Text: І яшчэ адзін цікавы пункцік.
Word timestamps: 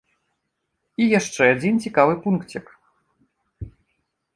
І 1.05 1.11
яшчэ 1.19 1.43
адзін 1.57 1.75
цікавы 1.87 2.13
пункцік. 2.27 2.65